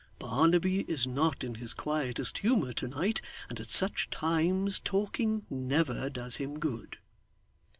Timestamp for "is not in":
0.89-1.53